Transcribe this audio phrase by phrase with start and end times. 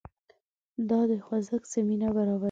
[0.89, 2.39] دا د خوځښت زمینه برابروي.